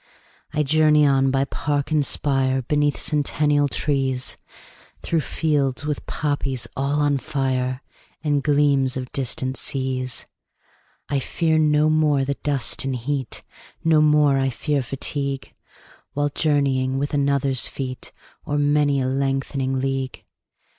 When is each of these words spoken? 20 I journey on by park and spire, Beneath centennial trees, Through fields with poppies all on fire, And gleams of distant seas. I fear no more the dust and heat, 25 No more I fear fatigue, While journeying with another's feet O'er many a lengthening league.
20 0.53 0.59
I 0.59 0.63
journey 0.63 1.05
on 1.05 1.29
by 1.29 1.45
park 1.45 1.91
and 1.91 2.03
spire, 2.03 2.63
Beneath 2.63 2.97
centennial 2.97 3.67
trees, 3.67 4.35
Through 5.03 5.21
fields 5.21 5.85
with 5.85 6.07
poppies 6.07 6.67
all 6.75 7.01
on 7.01 7.19
fire, 7.19 7.83
And 8.23 8.41
gleams 8.41 8.97
of 8.97 9.11
distant 9.11 9.57
seas. 9.57 10.25
I 11.07 11.19
fear 11.19 11.59
no 11.59 11.87
more 11.87 12.25
the 12.25 12.33
dust 12.33 12.83
and 12.83 12.95
heat, 12.95 13.43
25 13.83 13.85
No 13.85 14.01
more 14.01 14.39
I 14.39 14.49
fear 14.49 14.81
fatigue, 14.81 15.53
While 16.13 16.29
journeying 16.29 16.97
with 16.97 17.13
another's 17.13 17.67
feet 17.67 18.11
O'er 18.47 18.57
many 18.57 18.99
a 19.01 19.05
lengthening 19.05 19.77
league. 19.79 20.23